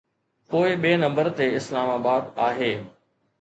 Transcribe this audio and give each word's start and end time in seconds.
پوءِ 0.49 0.69
ٻئي 0.81 0.93
نمبر 1.03 1.25
تي 1.41 1.45
اسلام 1.59 1.87
آباد 1.99 2.23
آهي. 2.47 2.73